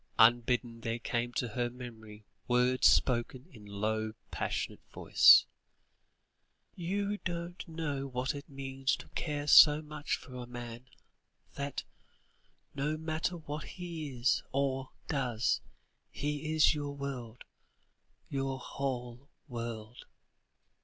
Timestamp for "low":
3.71-4.13